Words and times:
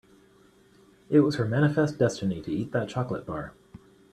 It 1.11 1.19
was 1.19 1.35
her 1.35 1.45
manifest 1.45 1.99
destiny 1.99 2.41
to 2.41 2.51
eat 2.51 2.71
that 2.71 2.89
chocolate 2.89 3.23
bar. 3.27 3.53